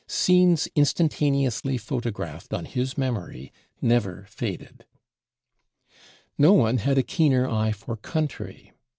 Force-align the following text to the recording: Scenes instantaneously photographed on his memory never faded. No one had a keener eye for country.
Scenes 0.07 0.67
instantaneously 0.75 1.77
photographed 1.77 2.55
on 2.55 2.65
his 2.65 2.97
memory 2.97 3.53
never 3.83 4.25
faded. 4.29 4.83
No 6.39 6.53
one 6.53 6.77
had 6.79 6.97
a 6.97 7.03
keener 7.03 7.47
eye 7.47 7.71
for 7.71 7.95
country. 7.97 8.71